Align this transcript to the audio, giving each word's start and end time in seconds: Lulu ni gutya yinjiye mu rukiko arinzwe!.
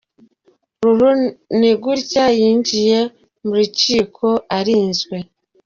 Lulu 0.81 1.09
ni 1.59 1.71
gutya 1.81 2.25
yinjiye 2.39 2.99
mu 3.43 3.51
rukiko 3.59 4.27
arinzwe!. 4.57 5.17